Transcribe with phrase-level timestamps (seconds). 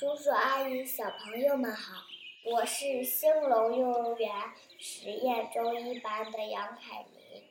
[0.00, 1.92] 叔叔阿姨、小朋友们好，
[2.42, 4.32] 我是兴隆幼儿园
[4.78, 7.42] 实验中一班的杨凯琳，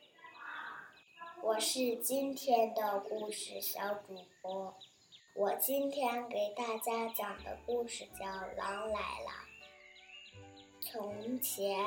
[1.44, 4.74] 我是今天的故事小主播。
[5.36, 9.30] 我今天给大家讲的故事叫《狼来了》。
[10.80, 11.78] 从前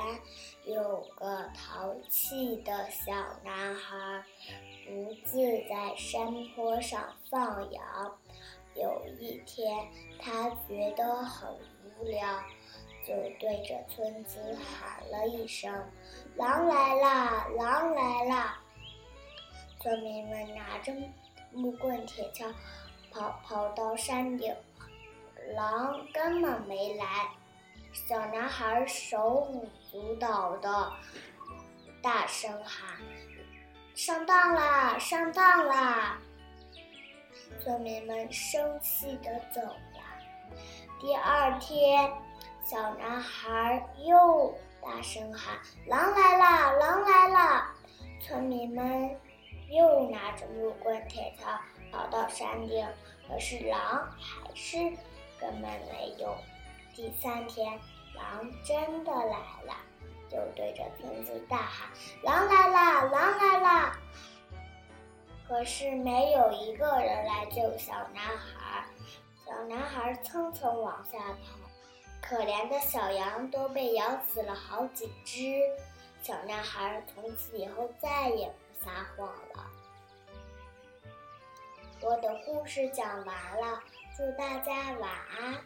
[0.64, 3.12] 有个淘气的小
[3.44, 4.24] 男孩，
[4.88, 8.18] 独自在山坡上放羊。
[8.76, 9.88] 有一天，
[10.20, 11.50] 他觉得很
[12.00, 12.28] 无聊，
[13.06, 15.72] 就对着村子喊了一声
[16.36, 17.48] ：“狼来啦！
[17.58, 18.60] 狼来啦！”
[19.80, 20.94] 村民们拿着
[21.52, 22.52] 木棍、铁锹，
[23.12, 24.56] 跑跑到山顶，
[25.56, 27.06] 狼根本没来。
[27.92, 30.92] 小男孩手舞足蹈的，
[32.02, 32.98] 大声喊
[33.94, 34.98] ：“上当啦！
[34.98, 36.20] 上当啦！”
[37.64, 40.58] 村民们生气地走了。
[41.00, 42.12] 第二天，
[42.62, 45.58] 小男孩又大声喊
[45.88, 46.78] ：“狼来了！
[46.78, 47.68] 狼来了！”
[48.20, 49.18] 村民们
[49.70, 51.58] 又拿着木棍、铁锹
[51.90, 52.86] 跑到山顶，
[53.30, 54.78] 可是狼还是
[55.40, 56.36] 根本没有。
[56.94, 57.80] 第三天，
[58.14, 59.74] 狼真的来了，
[60.30, 61.90] 就对着村子大喊
[62.24, 63.10] ：“狼来了！
[63.10, 63.63] 狼来了！”
[65.64, 68.84] 可是没有一个人来救小男孩，
[69.46, 71.58] 小男孩蹭蹭往下跑，
[72.22, 75.62] 可怜的小羊都被咬死了好几只。
[76.22, 79.66] 小男孩从此以后再也不撒谎了。
[82.02, 83.82] 我的故事讲完了，
[84.18, 85.64] 祝大家晚安。